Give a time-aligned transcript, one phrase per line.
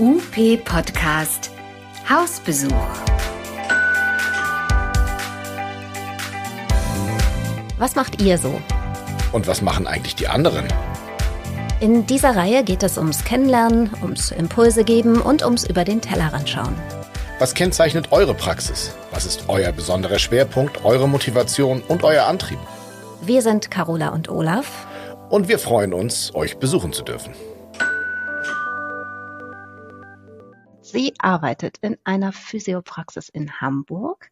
[0.00, 1.50] UP Podcast
[2.08, 2.72] Hausbesuch.
[7.78, 8.60] Was macht ihr so?
[9.32, 10.68] Und was machen eigentlich die anderen?
[11.80, 16.48] In dieser Reihe geht es ums Kennenlernen, ums Impulse geben und ums über den Tellerrand
[16.48, 16.76] schauen.
[17.40, 18.94] Was kennzeichnet eure Praxis?
[19.10, 22.60] Was ist euer besonderer Schwerpunkt, eure Motivation und euer Antrieb?
[23.22, 24.86] Wir sind Carola und Olaf.
[25.28, 27.34] Und wir freuen uns, euch besuchen zu dürfen.
[31.18, 34.30] Arbeitet in einer Physiopraxis in Hamburg.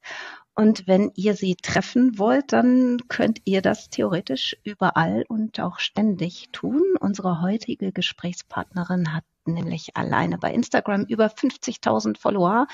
[0.55, 6.49] Und wenn ihr sie treffen wollt, dann könnt ihr das theoretisch überall und auch ständig
[6.53, 6.83] tun.
[6.99, 12.67] Unsere heutige Gesprächspartnerin hat nämlich alleine bei Instagram über 50.000 Follower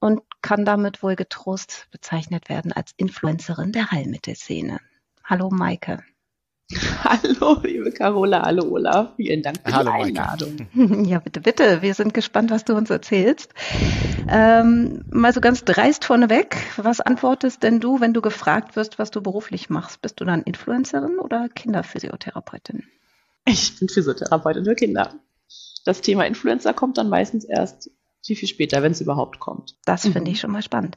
[0.00, 4.78] und kann damit wohl getrost bezeichnet werden als Influencerin der Heilmittelszene.
[5.24, 6.04] Hallo Maike.
[7.04, 10.56] Hallo, liebe Carola, hallo Olaf, vielen Dank für hallo, die Einladung.
[10.72, 11.08] Maike.
[11.08, 13.52] Ja, bitte, bitte, wir sind gespannt, was du uns erzählst.
[14.28, 19.10] Ähm, mal so ganz dreist vorneweg, was antwortest denn du, wenn du gefragt wirst, was
[19.10, 20.00] du beruflich machst?
[20.00, 22.84] Bist du dann Influencerin oder Kinderphysiotherapeutin?
[23.44, 25.14] Ich bin Physiotherapeutin für Kinder.
[25.84, 27.90] Das Thema Influencer kommt dann meistens erst
[28.24, 29.76] viel, viel später, wenn es überhaupt kommt.
[29.84, 30.96] Das finde ich schon mal spannend.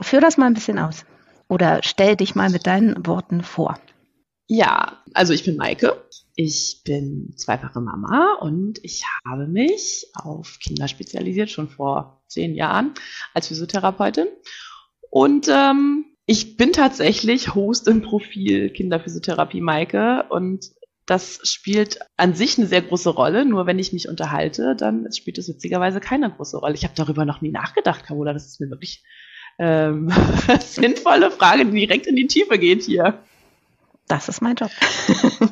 [0.00, 1.04] Führ das mal ein bisschen aus.
[1.48, 3.78] Oder stell dich mal mit deinen Worten vor.
[4.46, 6.04] Ja, also ich bin Maike.
[6.36, 12.94] Ich bin zweifache Mama und ich habe mich auf Kinder spezialisiert, schon vor zehn Jahren
[13.32, 14.26] als Physiotherapeutin.
[15.10, 20.72] Und ähm, ich bin tatsächlich Host im Profil Kinderphysiotherapie Maike und
[21.06, 23.44] das spielt an sich eine sehr große Rolle.
[23.44, 26.74] Nur wenn ich mich unterhalte, dann spielt es witzigerweise keine große Rolle.
[26.74, 28.32] Ich habe darüber noch nie nachgedacht, Carola.
[28.32, 29.04] Das ist mir wirklich
[29.58, 30.10] ähm,
[30.60, 33.22] sinnvolle Frage, die direkt in die Tiefe geht hier.
[34.08, 34.70] Das ist mein Job.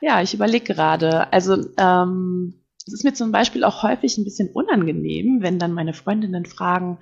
[0.00, 1.32] ja, ich überlege gerade.
[1.32, 2.54] Also ähm,
[2.86, 6.98] es ist mir zum Beispiel auch häufig ein bisschen unangenehm, wenn dann meine Freundinnen fragen,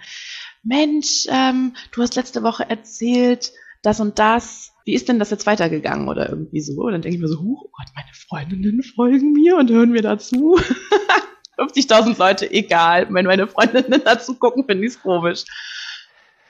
[0.63, 4.73] Mensch, ähm, du hast letzte Woche erzählt, das und das.
[4.85, 6.83] Wie ist denn das jetzt weitergegangen oder irgendwie so?
[6.83, 9.91] Und dann denke ich mir so, huch, oh Gott, meine Freundinnen folgen mir und hören
[9.91, 10.59] mir dazu.
[11.59, 13.07] 50.000 Leute, egal.
[13.11, 15.45] Wenn meine Freundinnen dazu gucken, finde ich es komisch.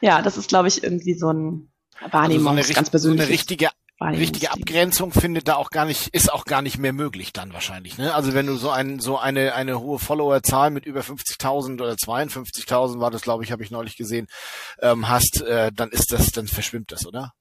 [0.01, 1.71] Ja, das ist, glaube ich, irgendwie so ein
[2.11, 3.21] Wahrnehmung, also so eine, ganz persönlich.
[3.21, 3.69] So eine richtige
[4.01, 7.99] richtige Abgrenzung findet da auch gar nicht, ist auch gar nicht mehr möglich dann wahrscheinlich.
[7.99, 8.15] Ne?
[8.15, 13.01] Also wenn du so ein so eine eine hohe Followerzahl mit über 50.000 oder 52.000
[13.01, 14.29] war das, glaube ich, habe ich neulich gesehen,
[14.81, 17.33] ähm, hast, äh, dann ist das, dann verschwimmt das, oder?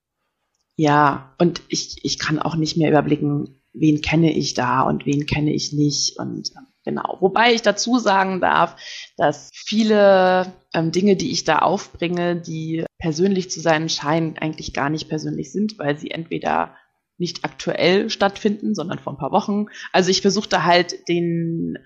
[0.76, 5.26] Ja, und ich ich kann auch nicht mehr überblicken, wen kenne ich da und wen
[5.28, 7.18] kenne ich nicht und ähm, Genau.
[7.20, 8.78] Wobei ich dazu sagen darf,
[9.18, 14.90] dass viele ähm, Dinge, die ich da aufbringe, die persönlich zu sein scheinen, eigentlich gar
[14.90, 16.78] nicht persönlich sind, weil sie entweder
[17.18, 19.66] nicht aktuell stattfinden, sondern vor ein paar Wochen.
[19.92, 21.78] Also ich versuchte halt den,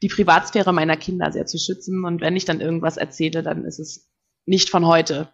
[0.00, 2.06] die Privatsphäre meiner Kinder sehr zu schützen.
[2.06, 4.08] Und wenn ich dann irgendwas erzähle, dann ist es
[4.46, 5.28] nicht von heute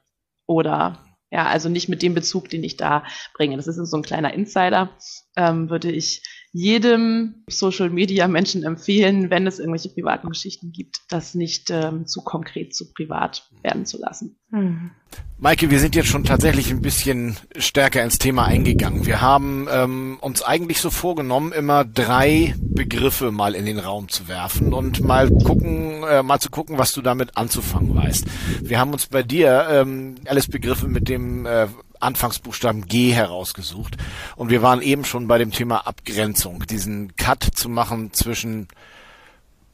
[0.49, 0.99] oder
[1.31, 3.57] ja, also nicht mit dem Bezug, den ich da bringe.
[3.57, 4.91] Das ist so ein kleiner Insider,
[5.37, 11.35] ähm, würde ich jedem Social Media Menschen empfehlen, wenn es irgendwelche privaten Geschichten gibt, das
[11.35, 14.37] nicht ähm, zu konkret zu privat werden zu lassen.
[14.51, 14.91] Mhm.
[15.39, 19.07] Maike, wir sind jetzt schon tatsächlich ein bisschen stärker ins Thema eingegangen.
[19.07, 24.29] Wir haben ähm, uns eigentlich so vorgenommen, immer drei Begriffe mal in den Raum zu
[24.29, 28.27] werfen und mal gucken, äh, mal zu gucken, was du damit anzufangen weißt.
[28.63, 31.67] Wir haben uns bei dir ähm, alles Begriffe mit dem äh,
[32.03, 33.97] Anfangsbuchstaben G herausgesucht.
[34.37, 38.69] Und wir waren eben schon bei dem Thema Abgrenzung, diesen Cut zu machen zwischen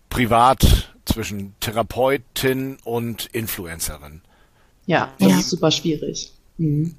[0.08, 4.22] Privat, zwischen Therapeutin und Influencerin.
[4.86, 5.38] Ja, das ja.
[5.38, 6.32] ist super schwierig.
[6.56, 6.94] Mhm.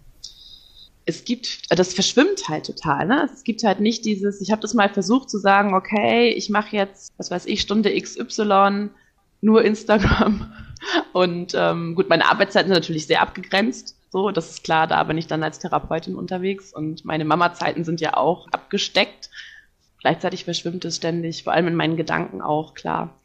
[1.06, 3.08] Es gibt, das verschwimmt halt total.
[3.08, 3.28] Ne?
[3.34, 6.76] Es gibt halt nicht dieses, ich habe das mal versucht zu sagen, okay, ich mache
[6.76, 8.90] jetzt, was weiß ich, Stunde XY,
[9.42, 10.54] nur Instagram.
[11.14, 13.96] Und ähm, gut, meine Arbeitszeiten sind natürlich sehr abgegrenzt.
[14.12, 18.02] So, das ist klar, da bin ich dann als Therapeutin unterwegs und meine Mama-Zeiten sind
[18.02, 19.30] ja auch abgesteckt.
[20.00, 23.20] Gleichzeitig verschwimmt es ständig, vor allem in meinen Gedanken auch, klar.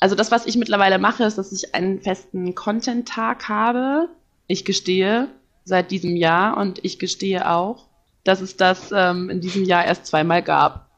[0.00, 4.08] Also das, was ich mittlerweile mache, ist, dass ich einen festen Content-Tag habe.
[4.46, 5.28] Ich gestehe
[5.64, 7.86] seit diesem Jahr und ich gestehe auch,
[8.24, 10.88] dass es das ähm, in diesem Jahr erst zweimal gab,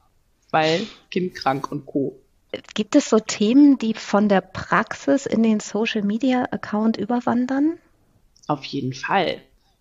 [0.50, 2.18] weil Kind krank und Co.
[2.74, 7.78] Gibt es so Themen, die von der Praxis in den Social-Media-Account überwandern?
[8.46, 9.40] Auf jeden Fall.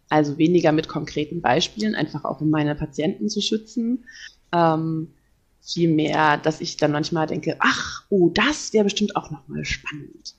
[0.10, 4.06] Also weniger mit konkreten Beispielen, einfach auch um meine Patienten zu schützen.
[4.52, 5.14] Ähm,
[5.62, 10.36] vielmehr, dass ich dann manchmal denke, ach, oh, das wäre bestimmt auch nochmal spannend.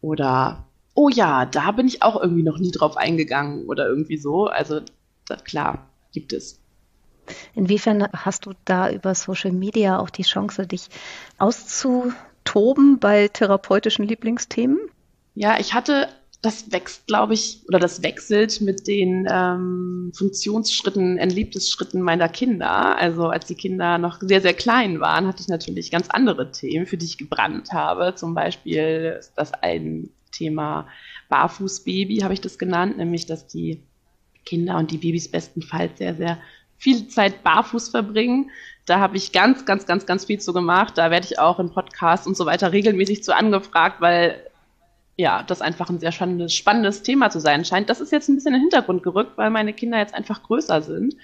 [0.00, 0.64] Oder,
[0.94, 4.46] oh ja, da bin ich auch irgendwie noch nie drauf eingegangen oder irgendwie so.
[4.46, 4.80] Also
[5.26, 6.60] da, klar, gibt es.
[7.54, 10.88] Inwiefern hast du da über Social Media auch die Chance, dich
[11.36, 14.78] auszutoben bei therapeutischen Lieblingsthemen?
[15.34, 16.08] Ja, ich hatte
[16.40, 22.96] das wächst, glaube ich, oder das wechselt mit den ähm, Funktionsschritten, Entliebtesschritten meiner Kinder.
[22.96, 26.86] Also als die Kinder noch sehr, sehr klein waren, hatte ich natürlich ganz andere Themen,
[26.86, 28.14] für die ich gebrannt habe.
[28.14, 30.86] Zum Beispiel ist das ein Thema
[31.28, 33.82] Barfußbaby, habe ich das genannt, nämlich dass die
[34.44, 36.38] Kinder und die Babys bestenfalls sehr, sehr
[36.76, 38.50] viel Zeit barfuß verbringen.
[38.86, 40.96] Da habe ich ganz, ganz, ganz, ganz viel zu gemacht.
[40.96, 44.47] Da werde ich auch in Podcasts und so weiter regelmäßig zu angefragt, weil
[45.18, 47.90] ja, das einfach ein sehr spannendes, spannendes Thema zu sein scheint.
[47.90, 50.80] Das ist jetzt ein bisschen in den Hintergrund gerückt, weil meine Kinder jetzt einfach größer
[50.80, 51.16] sind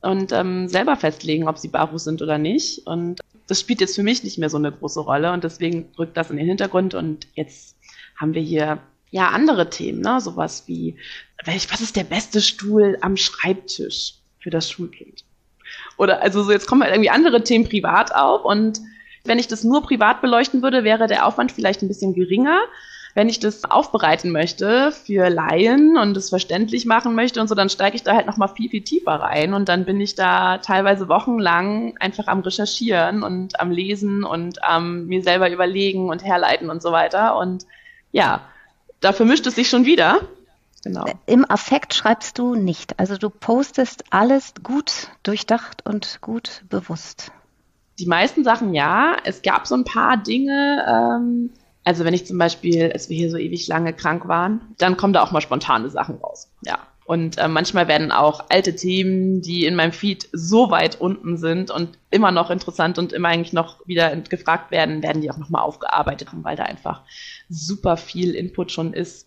[0.00, 2.86] und ähm, selber festlegen, ob sie barfuß sind oder nicht.
[2.86, 6.16] Und das spielt jetzt für mich nicht mehr so eine große Rolle und deswegen rückt
[6.16, 7.76] das in den Hintergrund und jetzt
[8.16, 8.78] haben wir hier
[9.10, 10.20] ja andere Themen, ne?
[10.20, 10.96] sowas wie,
[11.44, 15.24] was ist der beste Stuhl am Schreibtisch für das Schulkind?
[15.98, 18.80] Oder also so jetzt kommen halt irgendwie andere Themen privat auf und
[19.24, 22.60] wenn ich das nur privat beleuchten würde, wäre der Aufwand vielleicht ein bisschen geringer
[23.14, 27.68] wenn ich das aufbereiten möchte für Laien und es verständlich machen möchte und so, dann
[27.68, 31.08] steige ich da halt nochmal viel, viel tiefer rein und dann bin ich da teilweise
[31.08, 36.80] wochenlang einfach am Recherchieren und am Lesen und am mir selber überlegen und herleiten und
[36.80, 37.36] so weiter.
[37.36, 37.66] Und
[38.12, 38.40] ja,
[39.00, 40.20] da vermischt es sich schon wieder.
[40.84, 41.04] Genau.
[41.26, 42.98] Im Affekt schreibst du nicht.
[42.98, 47.30] Also du postest alles gut durchdacht und gut bewusst.
[47.98, 49.16] Die meisten Sachen ja.
[49.24, 51.50] Es gab so ein paar Dinge, ähm,
[51.84, 55.12] also wenn ich zum Beispiel, als wir hier so ewig lange krank waren, dann kommen
[55.12, 56.50] da auch mal spontane Sachen raus.
[56.64, 56.78] Ja.
[57.04, 61.70] Und äh, manchmal werden auch alte Themen, die in meinem Feed so weit unten sind
[61.70, 65.62] und immer noch interessant und immer eigentlich noch wieder gefragt werden, werden die auch nochmal
[65.62, 67.02] aufgearbeitet, weil da einfach
[67.48, 69.26] super viel Input schon ist,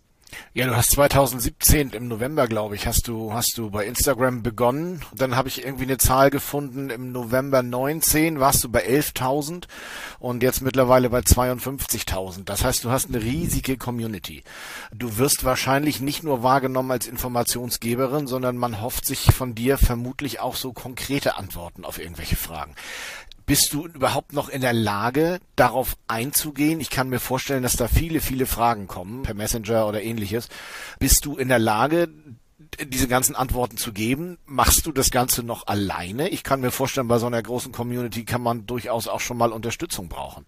[0.54, 5.02] ja, du hast 2017 im November, glaube ich, hast du hast du bei Instagram begonnen.
[5.14, 6.90] Dann habe ich irgendwie eine Zahl gefunden.
[6.90, 9.66] Im November 19 warst du bei 11.000
[10.20, 12.46] und jetzt mittlerweile bei 52.000.
[12.46, 14.44] Das heißt, du hast eine riesige Community.
[14.94, 20.40] Du wirst wahrscheinlich nicht nur wahrgenommen als Informationsgeberin, sondern man hofft sich von dir vermutlich
[20.40, 22.76] auch so konkrete Antworten auf irgendwelche Fragen.
[23.46, 26.80] Bist du überhaupt noch in der Lage, darauf einzugehen?
[26.80, 30.50] Ich kann mir vorstellen, dass da viele, viele Fragen kommen, per Messenger oder ähnliches.
[30.98, 32.10] Bist du in der Lage,
[32.84, 34.40] diese ganzen Antworten zu geben?
[34.46, 36.30] Machst du das Ganze noch alleine?
[36.30, 39.52] Ich kann mir vorstellen, bei so einer großen Community kann man durchaus auch schon mal
[39.52, 40.46] Unterstützung brauchen.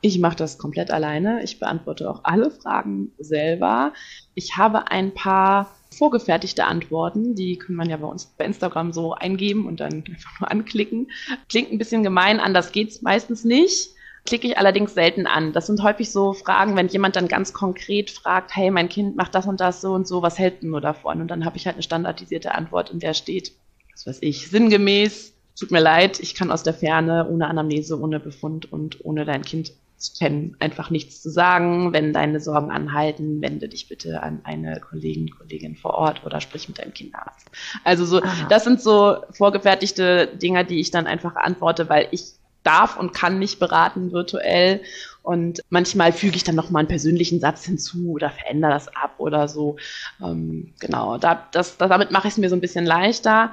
[0.00, 1.42] Ich mache das komplett alleine.
[1.42, 3.92] Ich beantworte auch alle Fragen selber.
[4.34, 7.34] Ich habe ein paar vorgefertigte Antworten.
[7.34, 11.10] Die kann man ja bei uns bei Instagram so eingeben und dann einfach nur anklicken.
[11.48, 13.90] Klingt ein bisschen gemein, anders geht's meistens nicht.
[14.24, 15.52] Klicke ich allerdings selten an.
[15.52, 19.34] Das sind häufig so Fragen, wenn jemand dann ganz konkret fragt, hey, mein Kind macht
[19.34, 21.20] das und das so und so, was hält denn nur davon?
[21.20, 23.52] Und dann habe ich halt eine standardisierte Antwort, in der steht,
[23.92, 28.18] was weiß ich, sinngemäß, tut mir leid, ich kann aus der Ferne, ohne Anamnese, ohne
[28.18, 29.72] Befund und ohne dein Kind
[30.14, 31.92] kennen, einfach nichts zu sagen.
[31.92, 36.68] Wenn deine Sorgen anhalten, wende dich bitte an eine Kollegin, Kollegin vor Ort oder sprich
[36.68, 37.50] mit deinem Kinderarzt.
[37.84, 38.46] Also so, Aha.
[38.48, 42.36] das sind so vorgefertigte Dinge, die ich dann einfach antworte, weil ich
[42.66, 44.82] darf und kann nicht beraten virtuell.
[45.22, 49.14] Und manchmal füge ich dann noch mal einen persönlichen Satz hinzu oder verändere das ab
[49.18, 49.76] oder so.
[50.22, 53.52] Ähm, genau, da, das, damit mache ich es mir so ein bisschen leichter.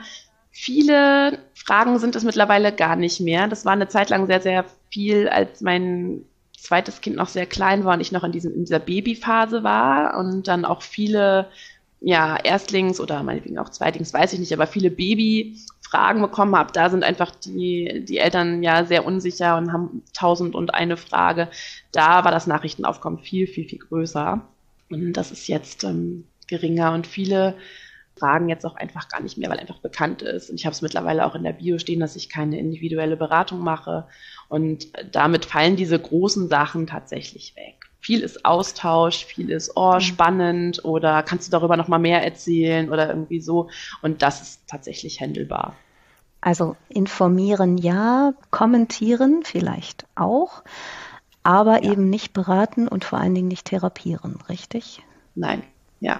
[0.51, 3.47] Viele Fragen sind es mittlerweile gar nicht mehr.
[3.47, 6.25] Das war eine Zeit lang sehr, sehr viel, als mein
[6.63, 10.17] zweites Kind noch sehr klein war und ich noch in, diesem, in dieser Babyphase war
[10.17, 11.49] und dann auch viele
[11.99, 16.71] ja, Erstlings- oder meinetwegen auch Zweitlings, weiß ich nicht, aber viele Babyfragen bekommen habe.
[16.71, 21.49] Da sind einfach die, die Eltern ja sehr unsicher und haben tausend und eine Frage.
[21.91, 24.41] Da war das Nachrichtenaufkommen viel, viel, viel größer.
[24.89, 27.55] Und das ist jetzt ähm, geringer und viele
[28.15, 30.49] fragen jetzt auch einfach gar nicht mehr, weil einfach bekannt ist.
[30.49, 33.59] Und ich habe es mittlerweile auch in der Bio stehen, dass ich keine individuelle Beratung
[33.59, 34.07] mache.
[34.49, 37.75] Und damit fallen diese großen Sachen tatsächlich weg.
[37.99, 40.01] Viel ist Austausch, viel ist, oh, mhm.
[40.01, 43.69] spannend oder kannst du darüber nochmal mehr erzählen oder irgendwie so.
[44.01, 45.75] Und das ist tatsächlich handelbar.
[46.41, 50.63] Also informieren ja, kommentieren vielleicht auch,
[51.41, 51.91] aber ja.
[51.93, 55.01] eben nicht beraten und vor allen Dingen nicht therapieren, richtig?
[55.35, 55.63] Nein,
[56.01, 56.19] ja.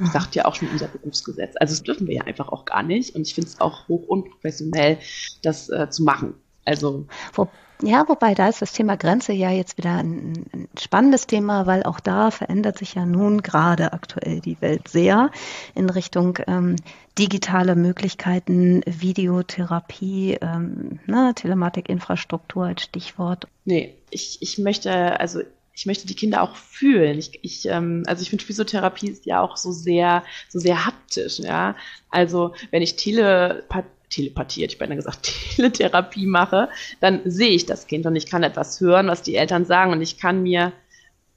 [0.00, 1.54] Ich sagte ja auch schon unser Berufsgesetz.
[1.58, 3.14] Also das dürfen wir ja einfach auch gar nicht.
[3.14, 4.98] Und ich finde es auch hoch unprofessionell,
[5.42, 6.34] das äh, zu machen.
[6.64, 7.48] Also Wo,
[7.82, 11.84] ja, wobei da ist das Thema Grenze ja jetzt wieder ein, ein, spannendes Thema, weil
[11.84, 15.30] auch da verändert sich ja nun gerade aktuell die Welt sehr
[15.74, 16.76] in Richtung ähm,
[17.18, 23.46] digitale Möglichkeiten, Videotherapie, ähm, ne, Telematikinfrastruktur als Stichwort.
[23.64, 25.40] Nee, ich, ich möchte, also
[25.78, 27.20] ich möchte die Kinder auch fühlen.
[27.20, 31.38] Ich, ich ähm, also ich finde Physiotherapie ist ja auch so sehr, so sehr haptisch,
[31.38, 31.76] ja.
[32.10, 36.68] Also wenn ich Telepath Telepathie, ich beinahe gesagt, Teletherapie mache,
[37.00, 40.02] dann sehe ich das Kind und ich kann etwas hören, was die Eltern sagen und
[40.02, 40.72] ich kann mir,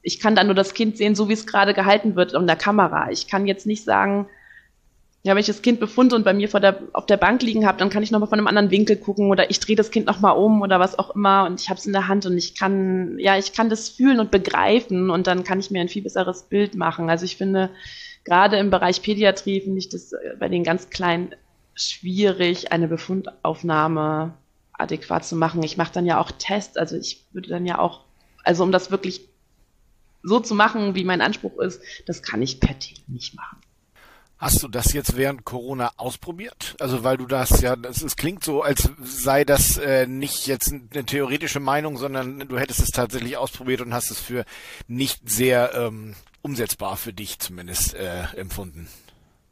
[0.02, 2.56] ich kann dann nur das Kind sehen, so wie es gerade gehalten wird in der
[2.56, 3.12] Kamera.
[3.12, 4.28] Ich kann jetzt nicht sagen,
[5.24, 7.68] ja, wenn ich das Kind befunde und bei mir vor der, auf der Bank liegen
[7.68, 10.08] habe, dann kann ich nochmal von einem anderen Winkel gucken oder ich drehe das Kind
[10.08, 12.58] nochmal um oder was auch immer und ich habe es in der Hand und ich
[12.58, 16.02] kann, ja, ich kann das fühlen und begreifen und dann kann ich mir ein viel
[16.02, 17.10] besseres Bild machen.
[17.12, 17.70] Also ich finde,
[18.24, 21.36] gerade im Bereich Pädiatrie finde ich das äh, bei den ganz Kleinen
[21.76, 24.34] schwierig, eine Befundaufnahme
[24.74, 25.62] adäquat zu machen.
[25.62, 28.06] Ich mache dann ja auch Tests, also ich würde dann ja auch,
[28.44, 29.22] also um das wirklich
[30.24, 33.61] so zu machen, wie mein Anspruch ist, das kann ich per Tele nicht machen.
[34.42, 36.76] Hast du das jetzt während Corona ausprobiert?
[36.80, 40.74] Also weil du das ja, das, es klingt so, als sei das äh, nicht jetzt
[40.74, 44.44] eine theoretische Meinung, sondern du hättest es tatsächlich ausprobiert und hast es für
[44.88, 48.88] nicht sehr ähm, umsetzbar für dich zumindest äh, empfunden.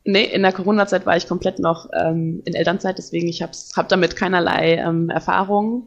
[0.05, 3.89] Nee, in der Corona-Zeit war ich komplett noch ähm, in Elternzeit, deswegen ich habe hab
[3.89, 5.85] damit keinerlei ähm, Erfahrung.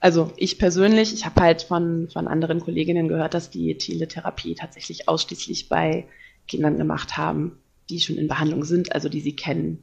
[0.00, 5.06] Also ich persönlich, ich habe halt von, von anderen Kolleginnen gehört, dass die Teletherapie tatsächlich
[5.06, 6.06] ausschließlich bei
[6.46, 7.58] Kindern gemacht haben
[7.90, 9.78] die schon in Behandlung sind, also die sie kennen.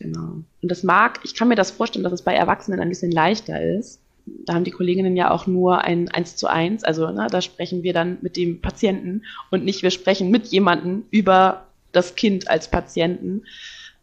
[0.00, 0.42] Genau.
[0.62, 3.62] Und das mag, ich kann mir das vorstellen, dass es bei Erwachsenen ein bisschen leichter
[3.62, 4.00] ist.
[4.46, 7.82] Da haben die Kolleginnen ja auch nur ein Eins zu eins, also ne, da sprechen
[7.82, 12.70] wir dann mit dem Patienten und nicht wir sprechen mit jemandem über das Kind als
[12.70, 13.42] Patienten.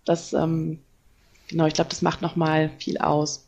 [0.05, 0.79] Das, ähm,
[1.47, 3.47] genau, ich glaube, das macht nochmal viel aus.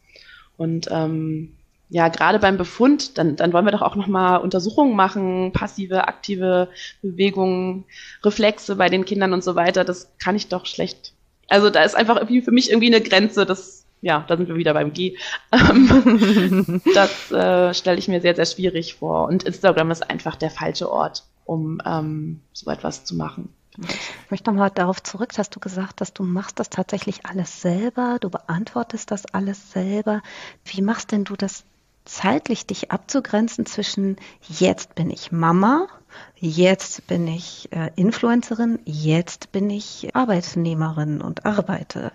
[0.58, 1.54] Und ähm,
[1.90, 6.70] ja, gerade beim Befund, dann, dann wollen wir doch auch nochmal Untersuchungen machen, passive, aktive
[7.02, 7.86] Bewegungen,
[8.24, 9.84] Reflexe bei den Kindern und so weiter.
[9.84, 11.14] Das kann ich doch schlecht.
[11.48, 14.56] Also da ist einfach irgendwie für mich irgendwie eine Grenze, das, ja, da sind wir
[14.56, 15.18] wieder beim G.
[16.94, 19.28] Das äh, stelle ich mir sehr, sehr schwierig vor.
[19.28, 23.50] Und Instagram ist einfach der falsche Ort, um ähm, so etwas zu machen.
[23.78, 28.18] Ich möchte nochmal darauf zurück, hast du gesagt, dass du machst das tatsächlich alles selber,
[28.20, 30.22] du beantwortest das alles selber.
[30.66, 31.64] Wie machst denn du das
[32.10, 35.88] zeitlich dich abzugrenzen zwischen jetzt bin ich Mama,
[36.36, 42.12] jetzt bin ich äh, Influencerin, jetzt bin ich Arbeitnehmerin und arbeite.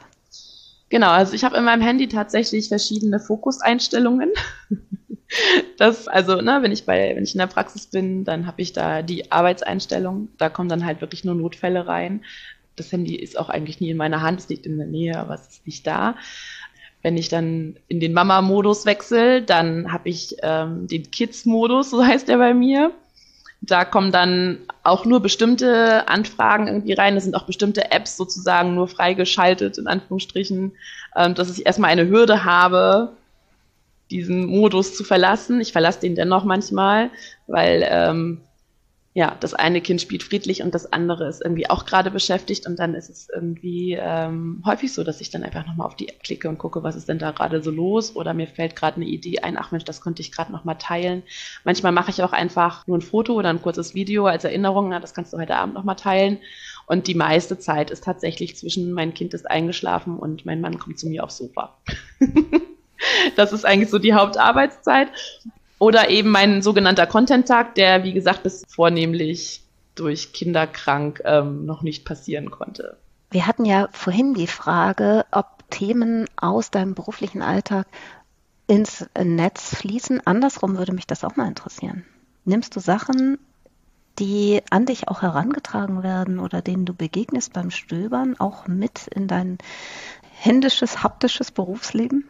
[0.91, 4.31] Genau, also ich habe in meinem Handy tatsächlich verschiedene Fokuseinstellungen.
[5.79, 8.73] Das, also, ne, wenn ich bei, wenn ich in der Praxis bin, dann habe ich
[8.73, 10.29] da die Arbeitseinstellung.
[10.39, 12.23] Da kommen dann halt wirklich nur Notfälle rein.
[12.77, 15.35] Das Handy ist auch eigentlich nie in meiner Hand, es liegt in der Nähe, aber
[15.35, 16.17] es ist nicht da.
[17.05, 22.29] Wenn ich dann in den Mama-Modus wechsle, dann habe ich ähm, den Kids-Modus, so heißt
[22.29, 22.93] der bei mir.
[23.61, 27.15] Da kommen dann auch nur bestimmte Anfragen irgendwie rein.
[27.15, 30.73] Es sind auch bestimmte Apps sozusagen nur freigeschaltet, in Anführungsstrichen,
[31.15, 33.13] ähm, dass ich erstmal eine Hürde habe,
[34.11, 35.61] diesen Modus zu verlassen.
[35.61, 37.11] Ich verlasse den dennoch manchmal,
[37.47, 38.41] weil ähm,
[39.17, 42.81] ja, das eine Kind spielt friedlich und das andere ist irgendwie auch gerade beschäftigt und
[42.81, 46.25] dann ist es irgendwie ähm, häufig so, dass ich dann einfach nochmal auf die App
[46.25, 49.05] klicke und gucke, was ist denn da gerade so los oder mir fällt gerade eine
[49.05, 51.23] Idee ein, ach Mensch, das könnte ich gerade nochmal teilen.
[51.63, 54.99] Manchmal mache ich auch einfach nur ein Foto oder ein kurzes Video als Erinnerung, na,
[54.99, 56.39] das kannst du heute Abend nochmal teilen
[56.87, 60.99] und die meiste Zeit ist tatsächlich zwischen mein Kind ist eingeschlafen und mein Mann kommt
[60.99, 61.77] zu mir aufs Sofa.
[63.37, 65.09] das ist eigentlich so die Hauptarbeitszeit.
[65.85, 69.65] Oder eben mein sogenannter Content-Tag, der, wie gesagt, bis vornehmlich
[69.95, 72.97] durch Kinderkrank ähm, noch nicht passieren konnte.
[73.31, 77.87] Wir hatten ja vorhin die Frage, ob Themen aus deinem beruflichen Alltag
[78.67, 80.27] ins Netz fließen.
[80.27, 82.07] Andersrum würde mich das auch mal interessieren.
[82.47, 83.37] Nimmst du Sachen,
[84.19, 89.29] die an dich auch herangetragen werden oder denen du begegnest beim Stöbern, auch mit in
[89.29, 89.59] dein
[90.33, 92.25] händisches, haptisches Berufsleben?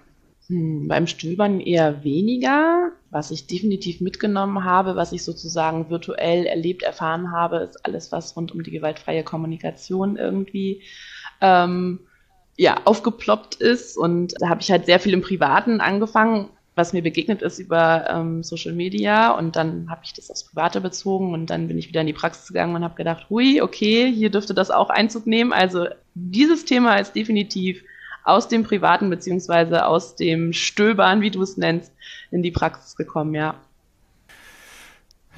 [0.49, 2.91] Hm, beim Stöbern eher weniger.
[3.15, 8.37] Was ich definitiv mitgenommen habe, was ich sozusagen virtuell erlebt, erfahren habe, ist alles, was
[8.37, 10.83] rund um die gewaltfreie Kommunikation irgendwie
[11.41, 12.01] ähm,
[12.57, 13.97] ja, aufgeploppt ist.
[13.97, 18.11] Und da habe ich halt sehr viel im Privaten angefangen, was mir begegnet ist über
[18.11, 19.31] ähm, Social Media.
[19.31, 22.13] Und dann habe ich das aufs Private bezogen und dann bin ich wieder in die
[22.15, 25.53] Praxis gegangen und habe gedacht, hui, okay, hier dürfte das auch Einzug nehmen.
[25.53, 27.85] Also dieses Thema ist definitiv
[28.25, 31.93] aus dem Privaten beziehungsweise aus dem Stöbern, wie du es nennst,
[32.31, 33.55] in die Praxis gekommen, ja.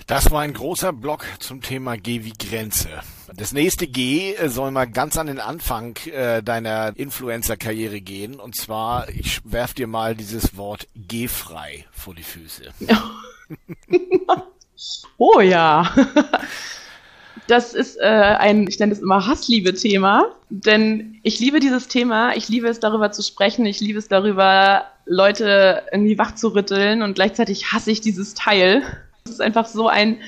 [0.06, 2.90] Das war ein großer Block zum Thema G wie Grenze.
[3.34, 8.38] Das nächste G äh, soll mal ganz an den Anfang äh, deiner Influencer-Karriere gehen.
[8.38, 12.72] Und zwar, ich werf dir mal dieses Wort G-frei vor die Füße.
[15.18, 15.90] oh ja.
[17.48, 22.48] Das ist äh, ein, ich nenne es immer Hassliebe-Thema, denn ich liebe dieses Thema, ich
[22.48, 27.14] liebe es darüber zu sprechen, ich liebe es darüber, Leute irgendwie wach zu rütteln und
[27.14, 28.82] gleichzeitig hasse ich dieses Teil.
[29.24, 30.18] Es ist einfach so ein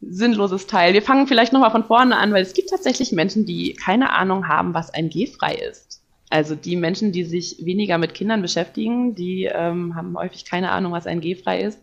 [0.00, 0.92] sinnloses Teil.
[0.92, 4.48] Wir fangen vielleicht nochmal von vorne an, weil es gibt tatsächlich Menschen, die keine Ahnung
[4.48, 6.02] haben, was ein G-frei ist.
[6.28, 10.92] Also die Menschen, die sich weniger mit Kindern beschäftigen, die ähm, haben häufig keine Ahnung,
[10.92, 11.78] was ein G-frei ist.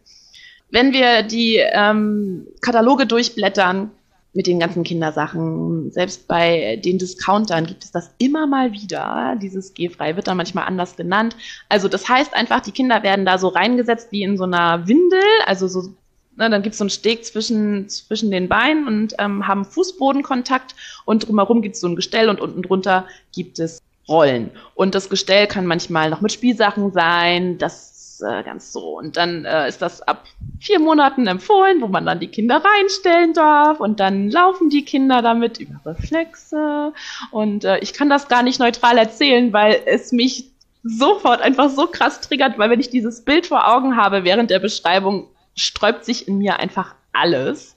[0.69, 3.91] Wenn wir die ähm, Kataloge durchblättern,
[4.33, 5.91] mit den ganzen Kindersachen.
[5.91, 9.37] Selbst bei den Discountern gibt es das immer mal wieder.
[9.41, 11.35] Dieses G-frei wird dann manchmal anders genannt.
[11.69, 15.21] Also das heißt einfach, die Kinder werden da so reingesetzt wie in so einer Windel,
[15.45, 15.93] also so
[16.35, 20.73] Ne, dann gibt es so einen Steg zwischen, zwischen den Beinen und ähm, haben Fußbodenkontakt
[21.05, 24.49] und drumherum gibt es so ein Gestell und unten drunter gibt es Rollen.
[24.75, 27.92] Und das Gestell kann manchmal noch mit Spielsachen sein, das
[28.23, 28.97] äh, ganz so.
[28.97, 30.25] Und dann äh, ist das ab
[30.59, 35.21] vier Monaten empfohlen, wo man dann die Kinder reinstellen darf und dann laufen die Kinder
[35.21, 36.93] damit über Reflexe.
[37.31, 40.51] Und äh, ich kann das gar nicht neutral erzählen, weil es mich
[40.83, 44.59] sofort einfach so krass triggert, weil wenn ich dieses Bild vor Augen habe während der
[44.59, 47.75] Beschreibung, sträubt sich in mir einfach alles.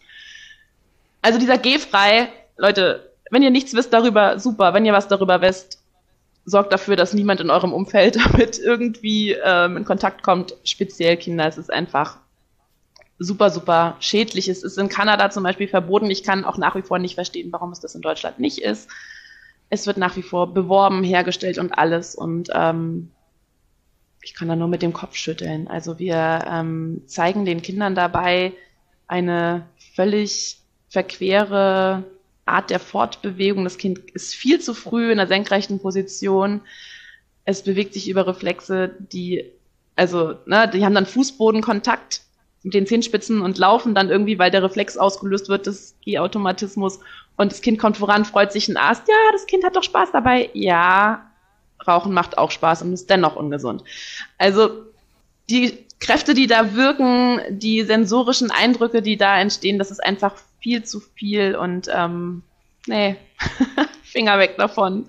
[1.22, 4.74] Also dieser G-frei, Leute, wenn ihr nichts wisst darüber, super.
[4.74, 5.82] Wenn ihr was darüber wisst,
[6.46, 11.46] sorgt dafür, dass niemand in eurem Umfeld damit irgendwie ähm, in Kontakt kommt, speziell Kinder.
[11.46, 12.18] Es ist einfach
[13.18, 14.48] super, super schädlich.
[14.48, 16.10] Es ist in Kanada zum Beispiel verboten.
[16.10, 18.88] Ich kann auch nach wie vor nicht verstehen, warum es das in Deutschland nicht ist.
[19.68, 22.14] Es wird nach wie vor beworben, hergestellt und alles.
[22.14, 23.10] Und ähm,
[24.22, 25.66] ich kann da nur mit dem Kopf schütteln.
[25.66, 28.52] Also wir ähm, zeigen den Kindern dabei
[29.08, 32.04] eine völlig verquere
[32.46, 33.64] Art der Fortbewegung.
[33.64, 36.62] Das Kind ist viel zu früh in der senkrechten Position.
[37.44, 39.44] Es bewegt sich über Reflexe, die,
[39.94, 42.22] also, ne, die haben dann Fußbodenkontakt
[42.62, 46.98] mit den Zehenspitzen und laufen dann irgendwie, weil der Reflex ausgelöst wird des Gehautomatismus
[47.36, 49.06] und das Kind kommt voran, freut sich ein Ast.
[49.06, 50.50] Ja, das Kind hat doch Spaß dabei.
[50.54, 51.30] Ja,
[51.86, 53.84] Rauchen macht auch Spaß und ist dennoch ungesund.
[54.38, 54.86] Also
[55.48, 60.84] die Kräfte, die da wirken, die sensorischen Eindrücke, die da entstehen, das ist einfach viel
[60.84, 62.42] zu viel und ähm,
[62.86, 63.16] nee,
[64.02, 65.08] Finger weg davon.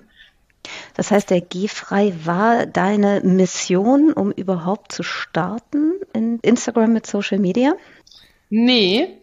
[0.96, 7.40] Das heißt, der G-Frei war deine Mission, um überhaupt zu starten in Instagram mit Social
[7.40, 7.76] Media?
[8.50, 9.17] Nee,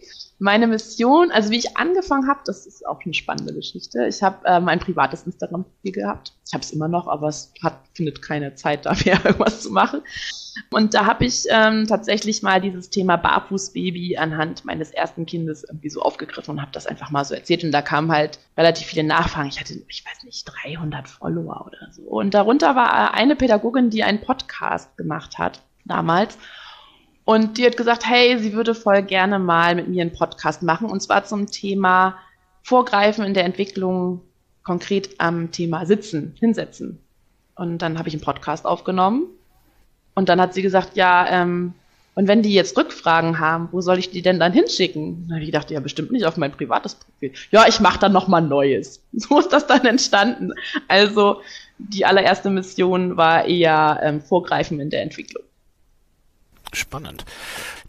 [0.45, 4.05] meine Mission, also wie ich angefangen habe, das ist auch eine spannende Geschichte.
[4.07, 6.35] Ich habe ähm, ein privates Instagram-Profil gehabt.
[6.47, 10.03] Ich habe es immer noch, aber es hat, findet keine Zeit dafür, irgendwas zu machen.
[10.71, 15.89] Und da habe ich ähm, tatsächlich mal dieses Thema Barfußbaby anhand meines ersten Kindes irgendwie
[15.89, 17.65] so aufgegriffen und habe das einfach mal so erzählt.
[17.65, 19.49] Und da kamen halt relativ viele Nachfragen.
[19.49, 22.03] Ich hatte, ich weiß nicht, 300 Follower oder so.
[22.03, 26.37] Und darunter war eine Pädagogin, die einen Podcast gemacht hat damals.
[27.25, 30.91] Und die hat gesagt, hey, sie würde voll gerne mal mit mir einen Podcast machen.
[30.91, 32.19] Und zwar zum Thema
[32.63, 34.21] Vorgreifen in der Entwicklung,
[34.63, 36.99] konkret am Thema Sitzen, Hinsetzen.
[37.55, 39.27] Und dann habe ich einen Podcast aufgenommen
[40.15, 41.75] und dann hat sie gesagt, ja, ähm,
[42.17, 45.27] und wenn die jetzt Rückfragen haben, wo soll ich die denn dann hinschicken?
[45.27, 47.33] Dann habe ich gedacht, ja, bestimmt nicht auf mein privates Profil.
[47.51, 49.03] Ja, ich mache dann noch mal Neues.
[49.13, 50.53] So ist das dann entstanden.
[50.87, 51.41] Also
[51.79, 55.43] die allererste Mission war eher ähm, Vorgreifen in der Entwicklung.
[56.95, 57.25] Spannend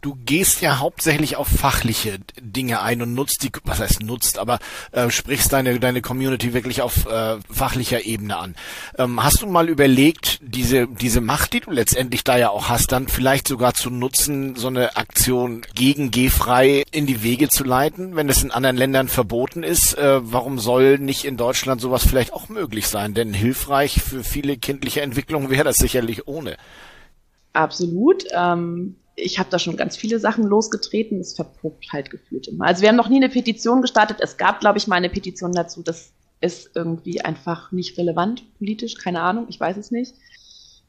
[0.06, 4.60] du gehst ja hauptsächlich auf fachliche Dinge ein und nutzt die, was heißt nutzt, aber
[4.92, 8.56] äh, sprichst deine deine Community wirklich auf äh, fachlicher Ebene an.
[9.00, 12.92] Ähm, hast du mal überlegt, diese diese Macht, die du letztendlich da ja auch hast,
[12.92, 18.16] dann vielleicht sogar zu nutzen, so eine Aktion gegen G-frei in die Wege zu leiten,
[18.16, 19.98] wenn es in anderen Ländern verboten ist?
[19.98, 23.16] Äh, warum soll nicht in Deutschland sowas vielleicht auch möglich sein?
[23.16, 26.58] Denn hilfreich für viele kindliche Entwicklungen wäre das sicherlich ohne.
[27.56, 28.26] Absolut.
[28.32, 32.66] Ähm, ich habe da schon ganz viele Sachen losgetreten, es verpuppt halt gefühlt immer.
[32.66, 34.18] Also wir haben noch nie eine Petition gestartet.
[34.20, 35.82] Es gab, glaube ich, mal eine Petition dazu.
[35.82, 40.14] Das ist irgendwie einfach nicht relevant politisch, keine Ahnung, ich weiß es nicht.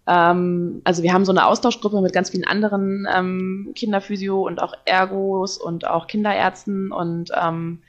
[0.09, 4.75] Ähm, also wir haben so eine Austauschgruppe mit ganz vielen anderen ähm, Kinderphysio und auch
[4.85, 7.83] Ergos und auch Kinderärzten und ähm,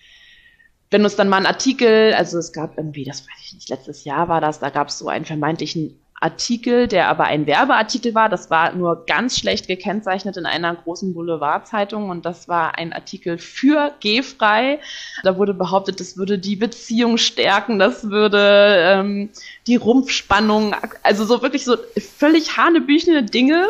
[0.89, 4.05] wenn uns dann mal ein Artikel, also es gab irgendwie, das weiß ich nicht, letztes
[4.05, 8.27] Jahr war das, da gab es so einen vermeintlichen Artikel, der aber ein Werbeartikel war.
[8.27, 13.37] Das war nur ganz schlecht gekennzeichnet in einer großen Boulevardzeitung und das war ein Artikel
[13.37, 14.79] für G-frei.
[15.23, 19.29] Da wurde behauptet, das würde die Beziehung stärken, das würde ähm,
[19.67, 21.77] die Rumpfspannung, also so wirklich so
[22.17, 23.69] völlig hanebüchene Dinge.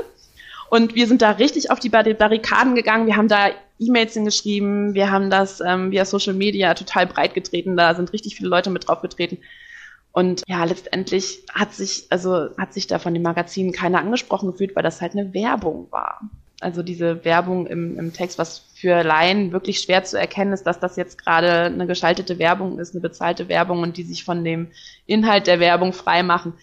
[0.70, 3.08] Und wir sind da richtig auf die Barrikaden gegangen.
[3.08, 7.78] Wir haben da E-Mails hingeschrieben, wir haben das ähm, via Social Media total breit getreten.
[7.78, 9.38] Da sind richtig viele Leute mit drauf getreten.
[10.18, 14.76] Und ja, letztendlich hat sich, also hat sich da von dem Magazin keiner angesprochen gefühlt,
[14.76, 16.22] weil das halt eine Werbung war.
[16.60, 20.80] Also diese Werbung im, im Text, was für Laien wirklich schwer zu erkennen ist, dass
[20.80, 24.72] das jetzt gerade eine geschaltete Werbung ist, eine bezahlte Werbung und die sich von dem
[25.06, 26.54] Inhalt der Werbung frei machen.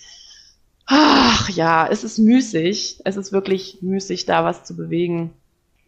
[0.87, 3.03] Ach ja, es ist müßig.
[3.05, 5.33] Es ist wirklich müßig, da was zu bewegen.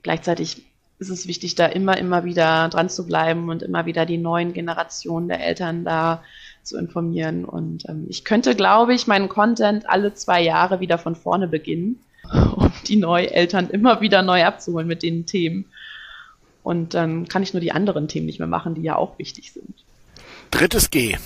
[0.04, 0.62] Gleichzeitig
[1.00, 4.52] ist es wichtig, da immer, immer wieder dran zu bleiben und immer wieder die neuen
[4.52, 6.22] Generationen der Eltern da
[6.66, 7.44] zu informieren.
[7.44, 12.00] Und ähm, ich könnte, glaube ich, meinen Content alle zwei Jahre wieder von vorne beginnen,
[12.56, 15.66] um die Neueltern immer wieder neu abzuholen mit den Themen.
[16.62, 19.52] Und dann kann ich nur die anderen Themen nicht mehr machen, die ja auch wichtig
[19.52, 19.84] sind.
[20.50, 21.16] Drittes G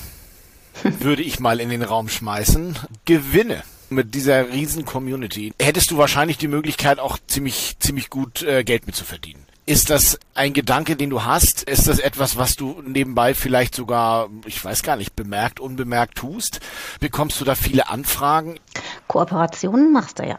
[1.00, 2.76] würde ich mal in den Raum schmeißen.
[3.06, 5.52] Gewinne mit dieser riesen Community.
[5.60, 9.42] Hättest du wahrscheinlich die Möglichkeit, auch ziemlich, ziemlich gut äh, Geld mitzuverdienen.
[9.70, 11.62] Ist das ein Gedanke, den du hast?
[11.62, 16.58] Ist das etwas, was du nebenbei vielleicht sogar, ich weiß gar nicht, bemerkt, unbemerkt tust?
[16.98, 18.58] Bekommst du da viele Anfragen?
[19.06, 20.38] Kooperationen machst du ja.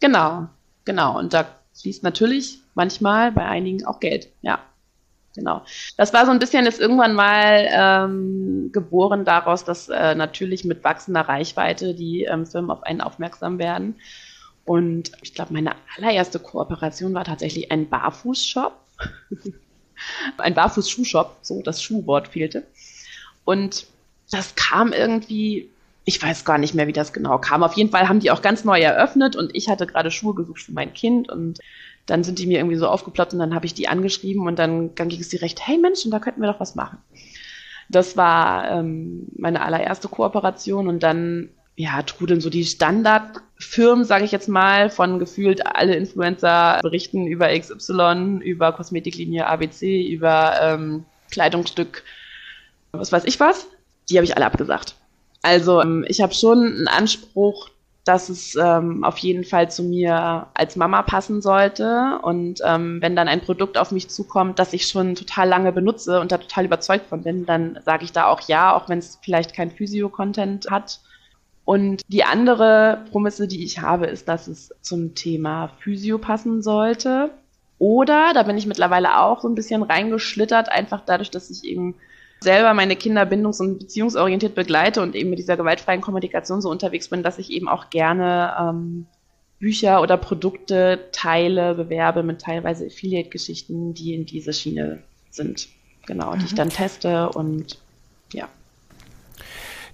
[0.00, 0.48] Genau,
[0.86, 1.18] genau.
[1.18, 1.44] Und da
[1.78, 4.60] fließt natürlich manchmal bei einigen auch Geld, ja.
[5.36, 5.60] Genau.
[5.98, 10.82] Das war so ein bisschen jetzt irgendwann mal ähm, geboren daraus, dass äh, natürlich mit
[10.84, 13.96] wachsender Reichweite die ähm, Firmen auf einen aufmerksam werden.
[14.70, 18.72] Und ich glaube, meine allererste Kooperation war tatsächlich ein Barfußshop.
[20.38, 22.68] ein Barfußschuhshop, so das Schuhwort fehlte.
[23.44, 23.88] Und
[24.30, 25.68] das kam irgendwie,
[26.04, 27.64] ich weiß gar nicht mehr, wie das genau kam.
[27.64, 30.62] Auf jeden Fall haben die auch ganz neu eröffnet und ich hatte gerade Schuhe gesucht
[30.62, 31.58] für mein Kind und
[32.06, 34.94] dann sind die mir irgendwie so aufgeploppt und dann habe ich die angeschrieben und dann,
[34.94, 36.98] dann ging es direkt, hey Mensch, und da könnten wir doch was machen.
[37.88, 41.48] Das war ähm, meine allererste Kooperation und dann
[41.80, 47.48] ja, trudeln so die Standardfirmen, sage ich jetzt mal, von gefühlt alle Influencer berichten über
[47.58, 52.04] XY, über Kosmetiklinie ABC, über ähm, Kleidungsstück,
[52.92, 53.66] was weiß ich was.
[54.10, 54.94] Die habe ich alle abgesagt.
[55.40, 57.70] Also ähm, ich habe schon einen Anspruch,
[58.04, 62.18] dass es ähm, auf jeden Fall zu mir als Mama passen sollte.
[62.22, 66.20] Und ähm, wenn dann ein Produkt auf mich zukommt, das ich schon total lange benutze
[66.20, 69.18] und da total überzeugt von bin, dann sage ich da auch ja, auch wenn es
[69.22, 71.00] vielleicht kein Physio-Content hat.
[71.64, 77.30] Und die andere Promisse, die ich habe, ist, dass es zum Thema Physio passen sollte.
[77.78, 81.94] Oder, da bin ich mittlerweile auch so ein bisschen reingeschlittert, einfach dadurch, dass ich eben
[82.40, 87.08] selber meine Kinder bindungs- und beziehungsorientiert begleite und eben mit dieser gewaltfreien Kommunikation so unterwegs
[87.08, 89.06] bin, dass ich eben auch gerne ähm,
[89.58, 95.68] Bücher oder Produkte teile, bewerbe mit teilweise Affiliate-Geschichten, die in diese Schiene sind.
[96.06, 96.56] Genau, die ich mhm.
[96.56, 97.78] dann teste und
[98.32, 98.48] ja.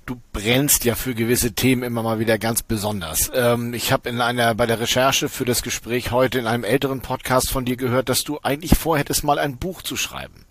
[0.07, 3.29] Du brennst ja für gewisse Themen immer mal wieder ganz besonders.
[3.35, 7.01] Ähm, ich habe in einer bei der Recherche für das Gespräch heute in einem älteren
[7.01, 10.47] Podcast von dir gehört, dass du eigentlich vorhättest, mal ein Buch zu schreiben.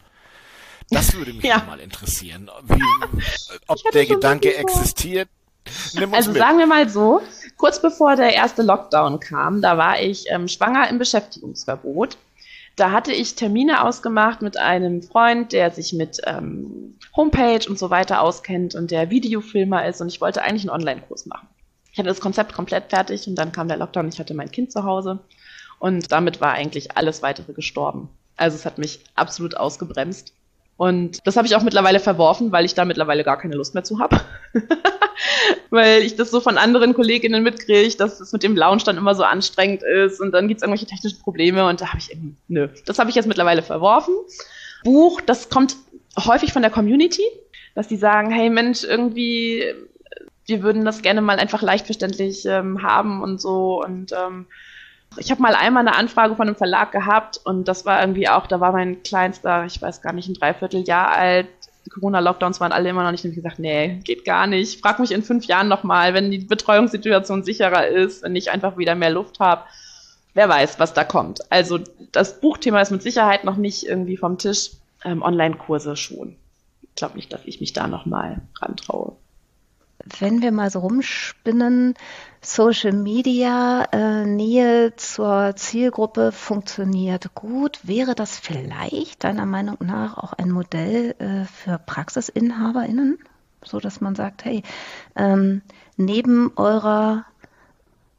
[0.89, 1.63] Das würde mich ja.
[1.65, 2.83] mal interessieren, wie,
[3.67, 5.29] ob der Gedanke existiert.
[6.11, 6.41] also mit.
[6.41, 7.21] sagen wir mal so,
[7.55, 12.17] kurz bevor der erste Lockdown kam, da war ich ähm, schwanger im Beschäftigungsverbot.
[12.75, 17.89] Da hatte ich Termine ausgemacht mit einem Freund, der sich mit ähm, Homepage und so
[17.89, 21.47] weiter auskennt und der Videofilmer ist und ich wollte eigentlich einen Online-Kurs machen.
[21.93, 24.73] Ich hatte das Konzept komplett fertig und dann kam der Lockdown, ich hatte mein Kind
[24.73, 25.19] zu Hause
[25.79, 28.09] und damit war eigentlich alles weitere gestorben.
[28.35, 30.33] Also es hat mich absolut ausgebremst.
[30.77, 33.85] Und das habe ich auch mittlerweile verworfen, weil ich da mittlerweile gar keine Lust mehr
[33.85, 34.19] zu habe.
[35.69, 39.15] weil ich das so von anderen Kolleginnen mitkriege, dass es mit dem Lounge dann immer
[39.15, 42.35] so anstrengend ist und dann gibt es irgendwelche technischen Probleme und da habe ich irgendwie,
[42.49, 42.67] nö.
[42.85, 44.13] Das habe ich jetzt mittlerweile verworfen.
[44.83, 45.77] Buch, das kommt
[46.17, 47.23] häufig von der Community,
[47.73, 49.63] dass die sagen, hey Mensch, irgendwie,
[50.45, 54.45] wir würden das gerne mal einfach leicht verständlich ähm, haben und so und ähm,
[55.17, 58.47] ich habe mal einmal eine Anfrage von einem Verlag gehabt und das war irgendwie auch,
[58.47, 61.47] da war mein Kleinster, ich weiß gar nicht, ein Dreivierteljahr alt.
[61.85, 63.23] Die Corona-Lockdowns waren alle immer noch nicht.
[63.25, 64.81] Und ich gesagt, nee, geht gar nicht.
[64.81, 68.95] Frag mich in fünf Jahren nochmal, wenn die Betreuungssituation sicherer ist, wenn ich einfach wieder
[68.95, 69.61] mehr Luft habe.
[70.33, 71.51] Wer weiß, was da kommt.
[71.51, 71.79] Also
[72.11, 74.71] das Buchthema ist mit Sicherheit noch nicht irgendwie vom Tisch.
[75.03, 76.35] Ähm, Online-Kurse schon.
[76.81, 79.15] Ich glaube nicht, dass ich mich da nochmal rantraue
[80.19, 81.95] wenn wir mal so rumspinnen,
[82.45, 87.79] Social Media, äh, Nähe zur Zielgruppe funktioniert gut.
[87.83, 93.17] Wäre das vielleicht deiner Meinung nach auch ein Modell äh, für PraxisinhaberInnen?
[93.63, 94.61] So dass man sagt, hey,
[95.15, 95.63] ähm,
[95.97, 97.25] neben eurer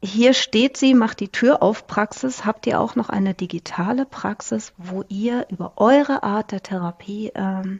[0.03, 2.45] hier steht sie, macht die Tür auf Praxis.
[2.45, 7.79] Habt ihr auch noch eine digitale Praxis, wo ihr über eure Art der Therapie ähm,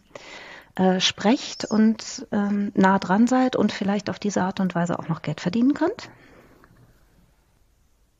[0.75, 5.09] äh, sprecht und ähm, nah dran seid und vielleicht auf diese Art und Weise auch
[5.09, 6.09] noch Geld verdienen könnt?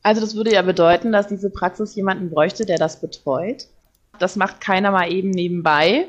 [0.02, 3.66] Also das würde ja bedeuten, dass diese Praxis jemanden bräuchte, der das betreut.
[4.18, 6.06] Das macht keiner mal eben nebenbei.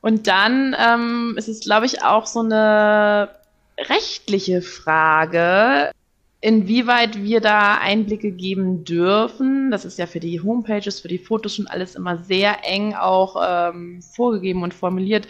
[0.00, 3.30] Und dann ähm, ist es, glaube ich, auch so eine
[3.78, 5.90] rechtliche Frage.
[6.40, 11.56] Inwieweit wir da Einblicke geben dürfen, das ist ja für die Homepages, für die Fotos
[11.56, 15.26] schon alles immer sehr eng auch ähm, vorgegeben und formuliert.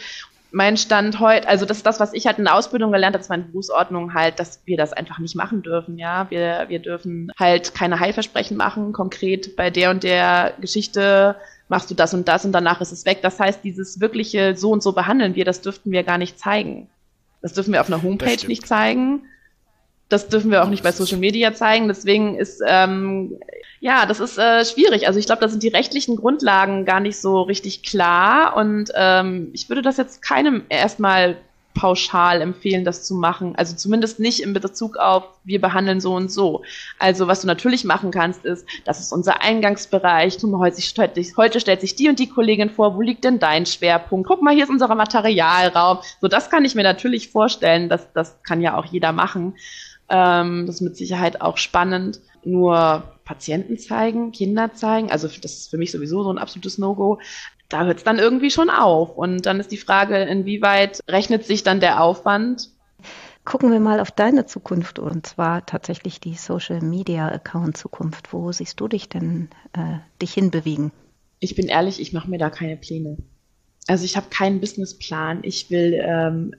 [0.51, 3.21] Mein Stand heute, also das ist das, was ich halt in der Ausbildung gelernt habe,
[3.21, 6.31] das war in Berufsordnung halt, dass wir das einfach nicht machen dürfen, ja.
[6.31, 11.37] Wir, wir dürfen halt keine Heilversprechen machen, konkret bei der und der Geschichte
[11.69, 13.19] machst du das und das und danach ist es weg.
[13.23, 16.89] Das heißt, dieses wirkliche so und so behandeln wir, das dürften wir gar nicht zeigen.
[17.43, 19.23] Das dürfen wir auf einer Homepage nicht zeigen
[20.09, 21.89] das dürfen wir auch nicht bei Social Media zeigen.
[21.89, 23.39] Deswegen ist ähm,
[23.81, 25.07] ja, das ist äh, schwierig.
[25.07, 28.57] Also ich glaube, da sind die rechtlichen Grundlagen gar nicht so richtig klar.
[28.57, 31.37] Und ähm, ich würde das jetzt keinem erstmal
[31.75, 33.55] pauschal empfehlen, das zu machen.
[33.57, 36.63] Also zumindest nicht in Bezug auf, wir behandeln so und so.
[36.99, 40.39] Also was du natürlich machen kannst, ist, das ist unser Eingangsbereich.
[40.43, 44.27] Heute, stellt sich die und die Kollegin vor, wo liegt denn dein Schwerpunkt?
[44.27, 45.99] Guck mal, hier ist unser Materialraum.
[46.21, 47.89] So, das kann ich mir natürlich vorstellen.
[47.89, 49.55] Das, das kann ja auch jeder machen.
[50.09, 52.21] Ähm, das ist mit Sicherheit auch spannend.
[52.45, 57.19] Nur Patienten zeigen, Kinder zeigen, also das ist für mich sowieso so ein absolutes No-Go.
[57.69, 59.17] Da hört es dann irgendwie schon auf.
[59.17, 62.71] Und dann ist die Frage, inwieweit rechnet sich dann der Aufwand?
[63.45, 68.33] Gucken wir mal auf deine Zukunft und zwar tatsächlich die Social Media Account Zukunft.
[68.33, 70.93] Wo siehst du dich denn äh, dich hinbewegen?
[71.41, 73.19] Ich bin ehrlich, ich mache mir da keine Pläne.
[73.87, 75.41] Also ich habe keinen Businessplan.
[75.43, 76.55] Ich will ähm,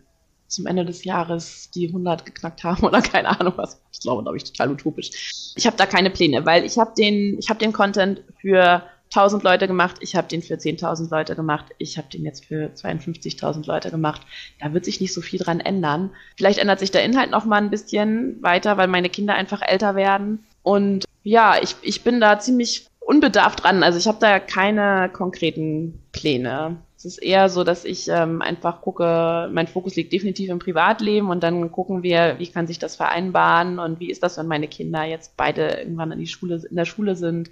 [0.49, 3.81] zum Ende des Jahres die 100 geknackt haben oder keine Ahnung was.
[3.91, 5.53] Ich glaube, glaube ich, total utopisch.
[5.55, 9.43] Ich habe da keine Pläne, weil ich habe den, ich habe den Content für 1000
[9.43, 13.65] Leute gemacht, ich habe den für 10.000 Leute gemacht, ich habe den jetzt für 52.000
[13.65, 14.21] Leute gemacht.
[14.59, 16.11] Da wird sich nicht so viel dran ändern.
[16.37, 19.95] Vielleicht ändert sich der Inhalt noch mal ein bisschen weiter, weil meine Kinder einfach älter
[19.95, 20.45] werden.
[20.61, 23.81] Und ja, ich, ich bin da ziemlich unbedarft dran.
[23.81, 26.77] Also ich habe da keine konkreten Pläne.
[26.99, 31.29] Es ist eher so, dass ich ähm, einfach gucke, mein Fokus liegt definitiv im Privatleben
[31.29, 34.67] und dann gucken wir, wie kann sich das vereinbaren und wie ist das, wenn meine
[34.67, 37.51] Kinder jetzt beide irgendwann in die Schule, in der Schule sind.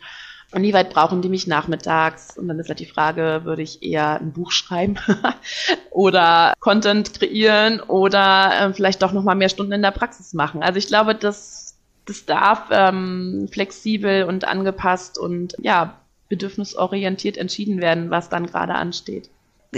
[0.52, 2.38] Und wie weit brauchen die mich nachmittags?
[2.38, 4.98] Und dann ist halt die Frage, würde ich eher ein Buch schreiben
[5.92, 10.62] oder Content kreieren oder äh, vielleicht doch nochmal mehr Stunden in der Praxis machen.
[10.62, 18.10] Also ich glaube, das, das darf ähm, flexibel und angepasst und ja, bedürfnisorientiert entschieden werden,
[18.10, 19.30] was dann gerade ansteht.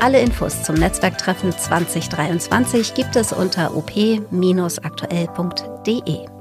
[0.00, 6.39] Alle Infos zum Netzwerktreffen 2023 gibt es unter op-aktuell.de.